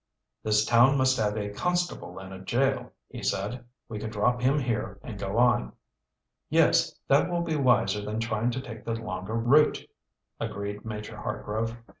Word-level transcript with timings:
"This 0.41 0.65
town 0.65 0.97
must 0.97 1.15
have 1.19 1.37
a 1.37 1.51
constable 1.53 2.17
and 2.17 2.33
a 2.33 2.39
jail," 2.39 2.91
he 3.07 3.21
said. 3.21 3.63
"We 3.87 3.99
could 3.99 4.09
drop 4.09 4.41
him 4.41 4.57
here 4.57 4.97
and 5.03 5.19
go 5.19 5.37
on." 5.37 5.73
"Yes, 6.49 6.95
that 7.07 7.29
will 7.29 7.43
be 7.43 7.55
wiser 7.55 8.01
than 8.01 8.19
trying 8.19 8.49
to 8.49 8.61
take 8.61 8.83
the 8.83 8.95
longer 8.95 9.35
route," 9.35 9.85
agreed 10.39 10.83
Major 10.85 11.17
Hartgrove. 11.17 11.77